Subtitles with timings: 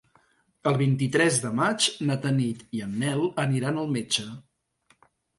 [0.69, 4.25] El vint-i-tres de maig na Tanit i en Nel aniran al metge.